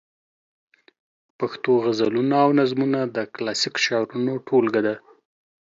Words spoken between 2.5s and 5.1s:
نظمونه د کلاسیک شعرونو ټولګه ده.